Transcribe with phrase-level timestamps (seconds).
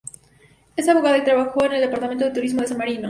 [0.75, 2.99] Es abogada y trabajó en el Departamento de turismo de San Marino.